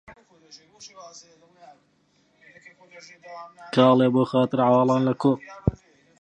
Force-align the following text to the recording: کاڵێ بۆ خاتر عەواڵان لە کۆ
کاڵێ 3.75 4.07
بۆ 4.13 4.23
خاتر 4.31 4.59
عەواڵان 4.65 5.01
لە 5.09 5.13
کۆ 5.21 5.31